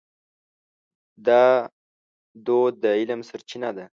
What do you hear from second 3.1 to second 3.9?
سرچینه ده.